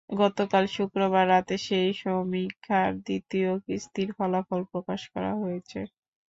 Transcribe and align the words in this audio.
গতকাল 0.17 0.63
শুক্রবার 0.75 1.25
রাতে 1.27 1.55
সেই 1.65 1.89
সমীক্ষার 2.01 2.91
দ্বিতীয় 3.01 3.51
কিস্তির 3.65 4.09
ফলাফল 4.17 4.61
প্রকাশ 4.71 5.01
করা 5.13 5.31
হয়েছে। 5.41 5.79